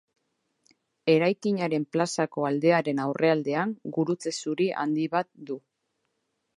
Eraikinaren 1.15 1.85
plazako 1.97 2.47
aldearen 2.51 3.05
aurrealdean 3.05 3.77
gurutze 3.99 4.37
zuri 4.43 4.71
handi 4.85 5.11
bat 5.17 5.35
du. 5.53 5.65